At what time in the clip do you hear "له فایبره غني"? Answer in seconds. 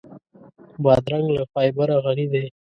1.37-2.25